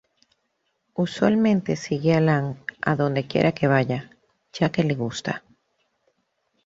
[0.95, 4.09] Usualmente sigue a Lan a donde quiera que vaya,
[4.51, 5.43] ya que le gusta.